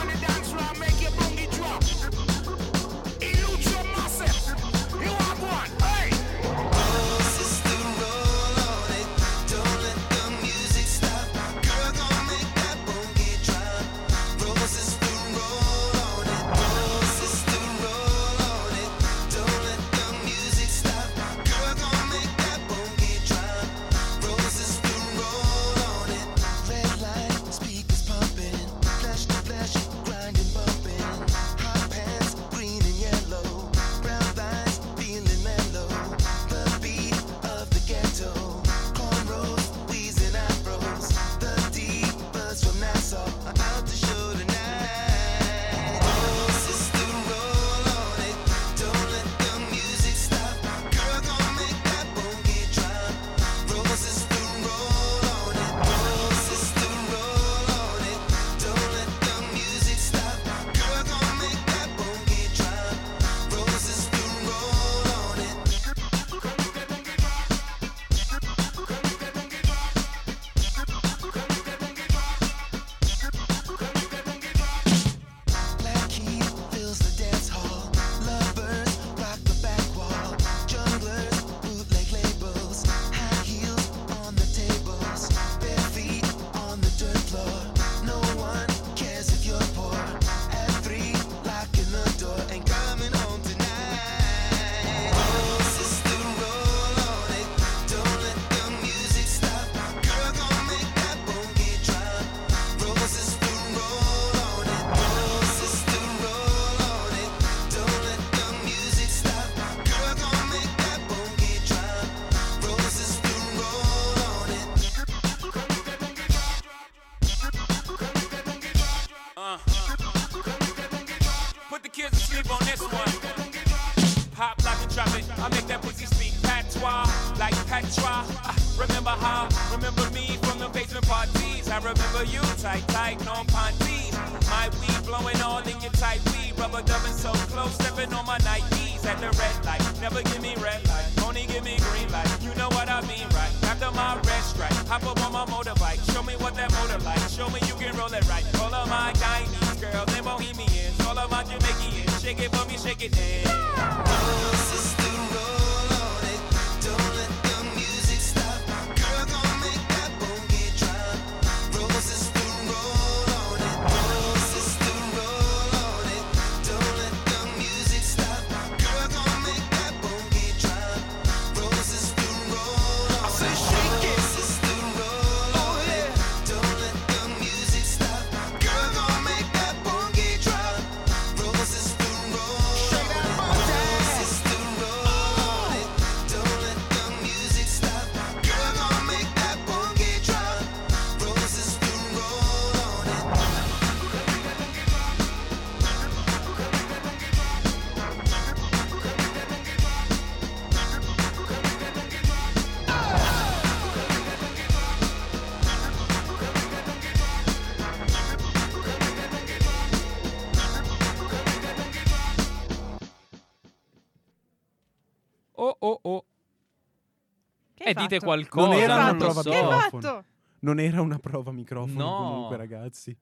[217.91, 218.25] Eh, dite fatto?
[218.25, 219.49] qualcosa, Non era una prova so.
[219.49, 220.01] Microfono.
[220.01, 220.23] fatto?
[220.59, 222.15] Non era una prova microfono No.
[222.17, 223.17] comunque, ragazzi.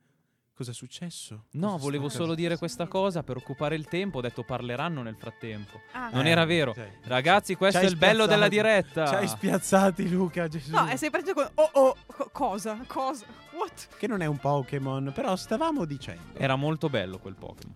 [0.53, 1.45] Cosa è successo?
[1.51, 4.17] No, Cosa volevo sta solo dire questa cosa per occupare il tempo.
[4.17, 5.79] Ho detto parleranno nel frattempo.
[5.93, 6.73] Ah, Non Eh, era vero.
[6.73, 9.07] cioè, Ragazzi, questo è il bello della diretta.
[9.07, 10.49] Ci hai spiazzati, Luca.
[10.49, 10.71] Gesù.
[10.75, 12.77] No, e sei partito con oh oh, co- cosa?
[12.87, 13.25] Cosa?
[13.53, 13.87] What?
[13.97, 16.37] Che non è un Pokémon, però stavamo dicendo.
[16.37, 17.75] Era molto bello quel Pokémon.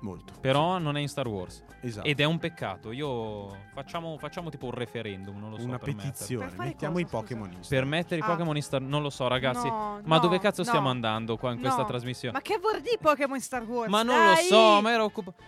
[0.00, 0.32] Molto.
[0.40, 1.62] Però non è in Star Wars.
[1.80, 2.06] Esatto.
[2.06, 2.92] Ed è un peccato.
[2.92, 5.64] Io facciamo, facciamo tipo un referendum, non lo so.
[5.66, 6.46] Una per petizione.
[6.50, 8.26] Per Mettiamo cosa, i Pokémon in Per mettere i Ah.
[8.26, 9.66] Pokémon in Star Non lo so, ragazzi.
[9.68, 10.90] No, ma no, dove cazzo stiamo no.
[10.90, 12.34] andando qua in questa trasmissione?
[12.34, 13.90] Ma che vuol dire Pokémon Star Wars?
[13.90, 14.44] Ma non lo Dai!
[14.44, 15.42] so, ma ero occupato.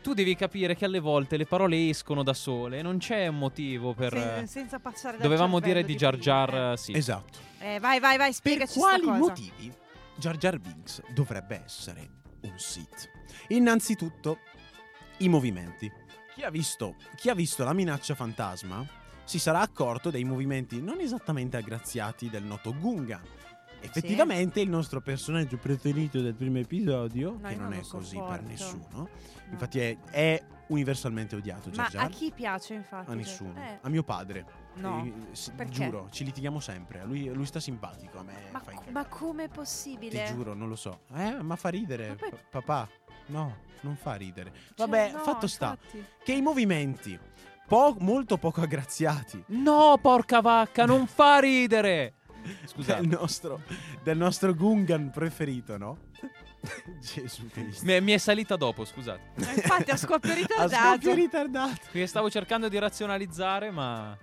[0.00, 3.94] Tu devi capire che alle volte le parole escono da sole, non c'è un motivo
[3.94, 4.12] per.
[4.12, 6.92] Se- senza passare dal Dovevamo dire di Jar Jar eh, sì.
[6.92, 7.38] Esatto.
[7.58, 9.18] Eh, vai, vai, vai, Per spiegaci quali sta cosa.
[9.18, 9.72] motivi
[10.16, 12.08] Jar Jar Binks dovrebbe essere
[12.42, 13.10] un Sith?
[13.48, 14.38] Innanzitutto,
[15.18, 15.90] i movimenti.
[16.34, 18.86] Chi ha visto, chi ha visto la minaccia fantasma
[19.24, 23.22] si sarà accorto dei movimenti non esattamente aggraziati del noto Gungan.
[23.80, 28.30] Effettivamente il nostro personaggio preferito del primo episodio, No, che non non è così sopporto.
[28.34, 29.08] per nessuno,
[29.50, 32.04] infatti è, è universalmente odiato Ma Jar Jar.
[32.04, 33.10] a chi piace infatti?
[33.10, 33.54] A nessuno.
[33.62, 34.44] eh, A mio padre.
[34.74, 35.04] no.
[35.04, 35.52] Eh, sì?
[35.68, 37.04] Giuro, ci litighiamo sempre.
[37.04, 38.18] Lui, lui sta simpatico.
[38.18, 40.24] A me Ma, ma com'è Ti possibile?
[40.26, 41.00] giuro, non lo so.
[41.14, 42.08] Eh, ma fa ridere.
[42.08, 42.88] Ma poi- pa- papà,
[43.26, 44.52] no, non fa ridere.
[44.74, 46.04] Cioè, Vabbè, no, fatto sta infatti.
[46.24, 47.18] che i movimenti
[47.66, 52.14] po- molto poco aggraziati No, porca vacca, non fa ridere.
[52.66, 53.00] Scusate.
[53.00, 53.60] del nostro,
[54.02, 55.98] del nostro Gungan preferito, no?
[57.00, 57.84] Gesù Cristo.
[57.84, 59.20] Mi è, mi è salita dopo, scusate.
[59.36, 60.90] Eh, Infatti a scoppio A ritardato.
[60.92, 61.74] scoppio ritardato.
[61.82, 64.16] Perché stavo cercando di razionalizzare, ma.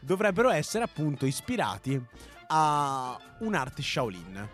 [0.00, 2.00] Dovrebbero essere appunto ispirati
[2.48, 4.48] a un'arte Shaolin.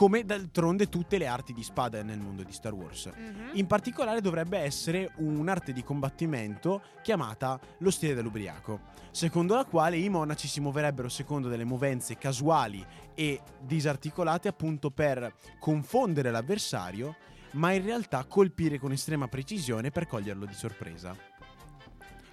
[0.00, 3.10] Come d'altronde tutte le arti di spada nel mondo di Star Wars.
[3.14, 3.50] Mhm.
[3.52, 10.08] In particolare dovrebbe essere un'arte di combattimento chiamata lo stile dell'ubriaco, secondo la quale i
[10.08, 12.82] monaci si muoverebbero secondo delle movenze casuali
[13.14, 17.16] e disarticolate appunto per confondere l'avversario,
[17.50, 21.14] ma in realtà colpire con estrema precisione per coglierlo di sorpresa.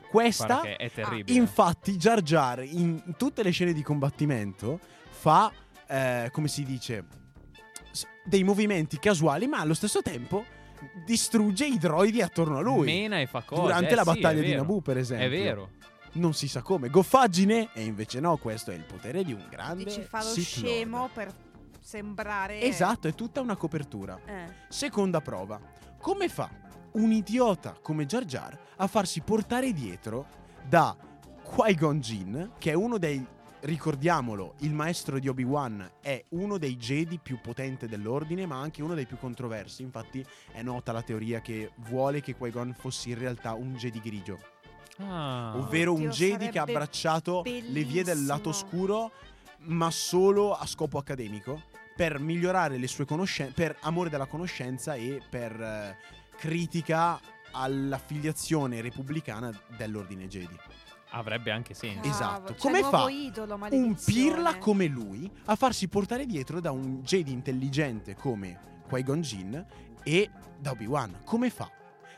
[0.09, 1.37] Questa, è terribile.
[1.37, 5.51] infatti, Jar Jar in tutte le scene di combattimento fa,
[5.85, 7.25] eh, come si dice,
[8.23, 10.45] dei movimenti casuali, ma allo stesso tempo
[11.05, 12.85] distrugge i droidi attorno a lui.
[12.85, 13.61] Mena e fa cose.
[13.61, 14.55] Durante eh, la sì, battaglia di.
[14.55, 15.25] Naboo, per esempio.
[15.25, 15.69] È vero.
[16.13, 16.89] Non si sa come.
[16.89, 17.69] Goffaggine?
[17.73, 20.97] E invece no, questo è il potere di un grande Dici fa lo Sith scemo
[20.97, 21.11] Lord.
[21.13, 21.33] per
[21.79, 22.61] sembrare...
[22.61, 24.19] Esatto, è tutta una copertura.
[24.25, 24.45] Eh.
[24.67, 25.59] Seconda prova.
[25.99, 26.49] Come fa
[26.93, 30.25] un idiota come Jar Jar a farsi portare dietro
[30.67, 30.95] da
[31.43, 33.25] Qui-Gon Jinn, che è uno dei
[33.61, 38.93] ricordiamolo, il maestro di Obi-Wan è uno dei Jedi più potenti dell'ordine, ma anche uno
[38.93, 39.81] dei più controversi.
[39.81, 44.39] Infatti è nota la teoria che vuole che Qui-Gon fosse in realtà un Jedi grigio,
[44.99, 45.53] Ah.
[45.55, 48.49] ovvero un Oddio, Jedi che ha abbracciato le vie del lato bellissimo.
[48.49, 49.11] oscuro,
[49.59, 51.63] ma solo a scopo accademico,
[51.95, 55.97] per migliorare le sue conoscenze, per amore della conoscenza e per eh,
[56.37, 57.19] critica
[57.51, 60.55] all'affiliazione repubblicana dell'ordine Jedi.
[61.11, 62.01] Avrebbe anche senso.
[62.01, 62.55] Cavolo, Esatto.
[62.55, 67.31] cioè, Come fa idolo, Un pirla come lui a farsi portare dietro da un Jedi
[67.31, 69.57] intelligente come Qui-Gon Jinn
[70.03, 71.19] e da Obi-Wan.
[71.23, 71.69] Come fa?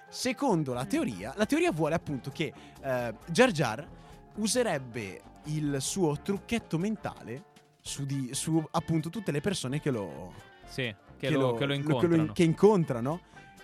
[0.09, 3.87] Secondo la teoria, la teoria vuole appunto che eh, Jar Jar
[4.35, 7.43] userebbe il suo trucchetto mentale
[7.81, 10.33] su, di- su appunto tutte le persone che lo,
[10.67, 12.31] Sì, che, lo, che lo incontrano.
[12.33, 13.21] che incontrano.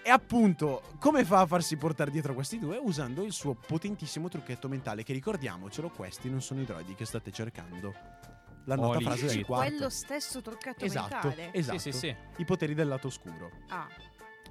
[0.08, 2.78] E appunto, come fa a farsi portare dietro questi due?
[2.78, 7.32] Usando il suo potentissimo trucchetto mentale, che ricordiamocelo, questi non sono i droidi che state
[7.32, 7.92] cercando.
[8.66, 9.46] La nota Holy frase del shit.
[9.46, 9.72] quarto.
[9.72, 11.50] Quello stesso trucchetto Esatto, mentale.
[11.54, 11.80] esatto.
[11.80, 12.16] Sì, sì, sì.
[12.38, 13.50] I poteri del lato oscuro.
[13.70, 13.88] Ah,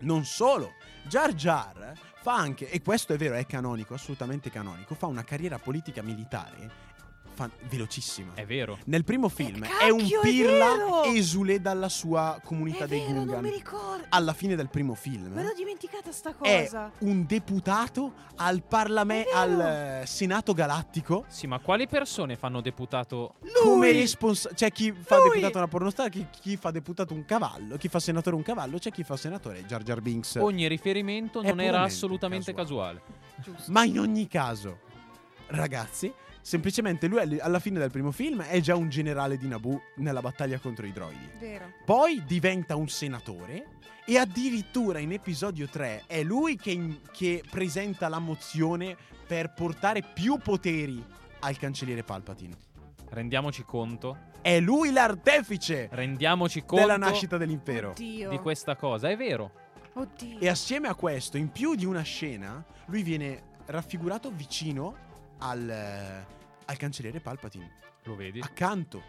[0.00, 0.72] Non solo,
[1.06, 5.60] Jar Jar fa anche, e questo è vero, è canonico, assolutamente canonico, fa una carriera
[5.60, 6.68] politica militare
[7.34, 8.32] fa- velocissima.
[8.34, 8.78] È vero.
[8.86, 11.02] Nel primo film Eh, è un cacchio, è pirla vero!
[11.04, 13.42] esule dalla sua comunità è dei vero, non Gungan.
[13.42, 14.04] mi ricordo.
[14.10, 16.90] Alla fine del primo film Me l'ho dimenticata sta è cosa.
[17.00, 19.38] un deputato al, Parlame- È vero!
[19.38, 21.24] al eh, Senato Galattico.
[21.28, 23.34] Sì, ma quali persone fanno deputato?
[23.62, 25.28] Come responsabile, c'è chi fa Lui!
[25.30, 28.90] deputato una pornostar, chi, chi fa deputato un cavallo, chi fa senatore un cavallo, c'è
[28.90, 30.36] chi fa senatore Jar Jar Binks.
[30.36, 33.00] Ogni riferimento È non era assolutamente casuale.
[33.00, 33.22] casuale.
[33.56, 33.72] Giusto.
[33.72, 34.78] Ma in ogni caso,
[35.48, 36.12] ragazzi,
[36.44, 40.20] semplicemente lui all- alla fine del primo film è già un generale di Naboo nella
[40.20, 41.26] battaglia contro i droidi.
[41.38, 41.72] Vero.
[41.86, 48.08] Poi diventa un senatore e addirittura in episodio 3 è lui che, in- che presenta
[48.08, 48.94] la mozione
[49.26, 51.02] per portare più poteri
[51.40, 52.54] al cancelliere Palpatine.
[53.08, 54.32] Rendiamoci conto.
[54.42, 57.90] È lui l'artefice Rendiamoci conto della nascita dell'impero.
[57.90, 58.28] Oddio.
[58.28, 59.08] di questa cosa.
[59.08, 59.50] È vero.
[59.94, 60.38] Oddio.
[60.40, 64.96] E assieme a questo, in più di una scena, lui viene raffigurato vicino
[65.38, 66.26] al, eh,
[66.64, 67.70] al cancelliere Palpatine,
[68.04, 68.40] Lo vedi?
[68.40, 69.02] accanto.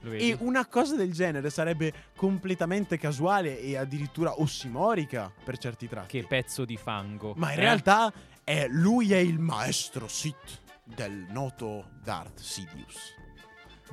[0.00, 0.30] Lo vedi?
[0.30, 6.20] E una cosa del genere sarebbe completamente casuale e addirittura ossimorica per certi tratti.
[6.20, 7.34] Che pezzo di fango.
[7.36, 7.62] Ma in eh?
[7.62, 8.12] realtà
[8.42, 13.14] è, lui è il maestro Sith del noto Darth Sidious.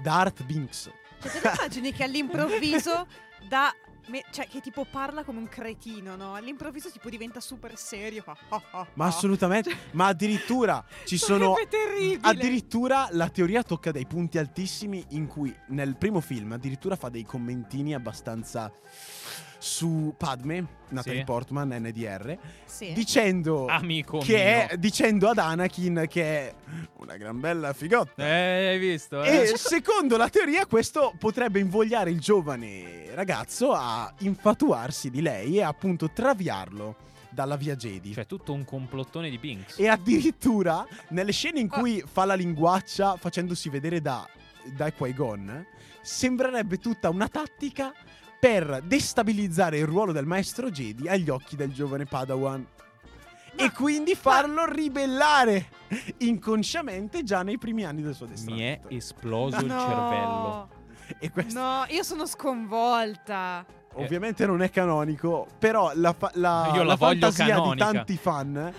[0.02, 0.90] Darth Binks.
[1.20, 3.08] Cioè, te lo immagini che all'improvviso
[3.50, 3.74] da...
[4.08, 6.34] me- cioè, che tipo parla come un cretino, no?
[6.36, 8.22] All'improvviso tipo diventa super serio.
[8.22, 9.76] fa, ah, ah, Ma assolutamente.
[9.92, 11.54] ma addirittura ci sono.
[11.70, 12.20] Terribile.
[12.22, 17.24] Addirittura la teoria tocca dei punti altissimi in cui nel primo film addirittura fa dei
[17.24, 18.72] commentini abbastanza
[19.58, 21.26] su Padme, Natalie Sì.
[21.26, 22.94] Portman, NDR, Sì.
[22.94, 26.54] dicendo Amico che è, dicendo ad Anakin che è
[26.98, 28.24] una gran bella figotta.
[28.26, 29.24] Eh, hai visto?
[29.24, 29.52] Eh?
[29.52, 35.64] E secondo la teoria questo potrebbe invogliare il giovane ragazzo a infatuarsi di lei e
[35.64, 36.96] appunto traviarlo
[37.30, 38.14] dalla via Jedi.
[38.14, 39.78] Cioè, tutto un complottone di Binks.
[39.80, 44.28] E addirittura nelle scene in cui fa la linguaccia facendosi vedere da,
[44.76, 45.66] da Qui-Gon,
[46.02, 47.94] sembrerebbe tutta una tattica
[48.40, 52.66] per destabilizzare il ruolo del maestro Jedi agli occhi del giovane Padawan.
[53.60, 55.70] e quindi farlo ribellare
[56.20, 60.70] inconsciamente già nei primi anni del suo Mi è esploso il cervello.
[61.20, 63.66] E questo No, io sono sconvolta.
[63.94, 67.86] ovviamente non è canonico, però la, fa- la- Io la voglio fantasia canonica.
[67.90, 68.74] di tanti fan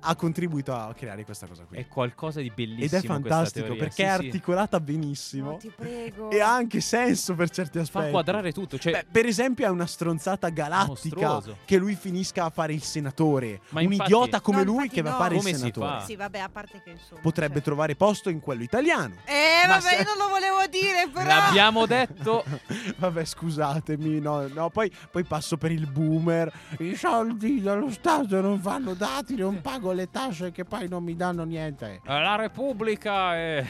[0.00, 1.76] ha contribuito a creare questa cosa qui.
[1.76, 2.84] È qualcosa di bellissimo.
[2.84, 4.26] Ed è fantastico perché Sì, è sì.
[4.26, 6.30] articolata benissimo No, ti prego.
[6.30, 8.04] e ha anche senso per certi aspetti.
[8.06, 8.78] Fa quadrare tutto.
[8.78, 10.88] Cioè, Beh, per esempio è una stronzata galattica
[11.28, 11.56] Mostruoso.
[11.64, 13.60] che lui finisca a fare il senatore.
[13.70, 15.18] Ma un infatti- idiota come No, lui che va a no.
[15.18, 15.86] fare il Come si senatore.
[15.88, 16.00] fa?
[16.04, 17.20] Sì, vabbè, a parte che insomma.
[17.20, 19.14] Potrebbe cioè- trovare posto in quello italiano.
[19.24, 21.26] Eh, Ma vabbè, se- io non lo volevo dire, però.
[21.26, 22.44] l'abbiamo detto.
[22.98, 26.52] Vabbè, scusatemi, no, no, poi, poi passo per il boomer.
[26.78, 31.14] I soldi dello Stato non vanno dati, non pago le tasse che poi non mi
[31.16, 32.00] danno niente.
[32.04, 33.66] La Repubblica è.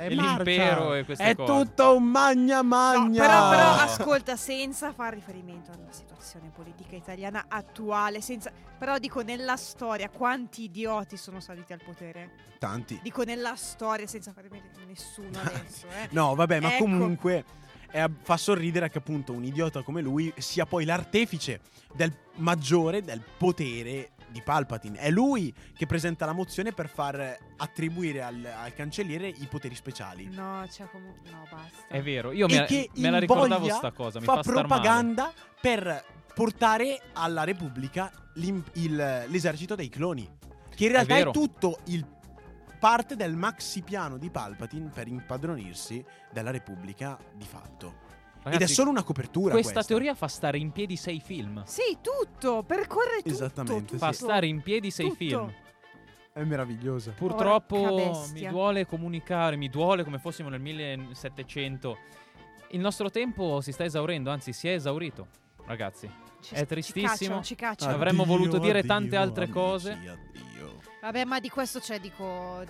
[0.00, 1.64] E l'impero e queste È cose.
[1.64, 3.20] tutto un magna No, magna.
[3.20, 3.80] però, però, No.
[3.80, 8.52] ascolta, senza far riferimento alla situazione politica italiana attuale, senza...
[8.78, 12.30] però dico nella storia, quanti idioti sono saliti al potere?
[12.60, 13.00] Tanti.
[13.02, 16.06] Dico nella storia, senza far riferimento a nessuno adesso, eh.
[16.10, 16.84] No, vabbè, ma Ecco.
[16.84, 17.44] comunque
[17.90, 21.60] è- fa sorridere che appunto un idiota come lui sia poi l'artefice
[21.92, 24.98] del maggiore del potere di Palpatine.
[24.98, 30.28] È lui che presenta la mozione per far attribuire al, al cancelliere i poteri speciali.
[30.32, 31.30] No, cioè comunque...
[31.30, 31.86] No, basta.
[31.88, 32.32] È vero.
[32.32, 34.18] Io e me, che me la ricordavo sta cosa.
[34.18, 34.66] Mi fa fa star male.
[34.66, 36.04] propaganda per
[36.34, 40.36] portare alla Repubblica il- l'esercito dei cloni.
[40.74, 41.30] Che in realtà è, vero.
[41.32, 42.06] tutto il
[42.78, 48.06] parte del maxi piano di Palpatine per impadronirsi della Repubblica di fatto.
[48.40, 49.92] Ed è Ragazzi, solo una copertura Questa questa.
[49.92, 51.62] teoria fa stare in piedi sei film.
[51.64, 53.28] Sì, tutto, percorre tutto.
[53.28, 53.98] Esattamente, tutto.
[53.98, 55.16] Fa stare in piedi sei Tutto.
[55.18, 55.52] film.
[56.32, 57.10] È meravigliosa.
[57.10, 61.98] Purtroppo mi duole comunicare, mi duole come fossimo nel 1700.
[62.70, 65.26] Il nostro tempo si sta esaurendo, anzi si è esaurito,
[65.66, 66.08] ragazzi.
[66.40, 67.08] Ci- È tristissimo.
[67.10, 67.94] Ci cacciano, ci cacciano.
[67.94, 69.90] Avremmo voluto dire addio, tante altre amici, cose.
[69.92, 70.76] addio.
[71.00, 72.64] Vabbè, ma di questo c'è, dico...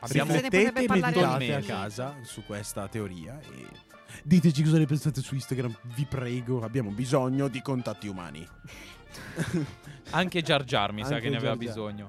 [0.00, 3.66] Abbiamo- se ne potrebbe parlare a casa su questa teoria e
[4.22, 8.46] diteci cosa ne pensate su Instagram, vi prego, abbiamo bisogno di contatti umani.
[10.10, 11.74] Anche Jar Jar mi sa Anche che ne aveva Jar Jar.
[11.74, 12.08] bisogno.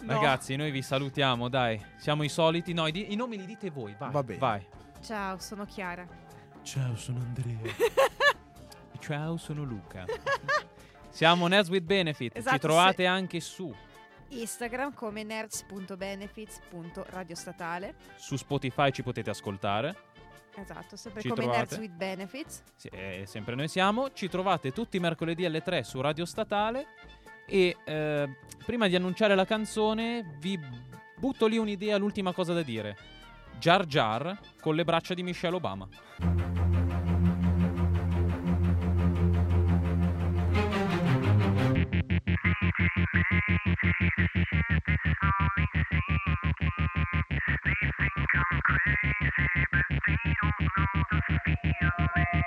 [0.00, 0.12] No.
[0.14, 1.80] Ragazzi, noi vi salutiamo, dai.
[1.98, 2.72] Siamo i soliti.
[2.72, 3.94] No, i, di- i nomi li dite voi.
[3.98, 4.10] Vai.
[4.10, 4.38] Va bene.
[4.38, 4.66] Vai.
[5.02, 6.06] Ciao, sono Chiara.
[6.62, 7.58] Ciao, sono Andrea.
[8.98, 10.04] Ciao, sono Luca.
[11.10, 12.36] Siamo Nerds with Benefit.
[12.36, 13.74] Esatto, Ci trovate anche su,
[14.28, 17.94] Instagram come nerds.benefits.radiostatale.
[18.16, 19.96] su Spotify, ci potete ascoltare.
[20.56, 21.58] Esatto, sempre Ci come trovate?
[21.58, 22.62] Nerds with Benefits.
[22.74, 24.12] Sì, eh, sempre noi siamo.
[24.12, 26.86] Ci trovate tutti i mercoledì alle 3 su Radio Statale.
[27.46, 30.58] E eh, prima di annunciare la canzone, vi
[31.16, 32.96] butto lì un'idea, l'ultima cosa da dire.
[33.58, 35.88] Jar Jar con le braccia di Michelle Obama.
[48.32, 49.12] think I'm crazy,
[49.72, 52.26] but they don't know the feeling.
[52.34, 52.39] Eh?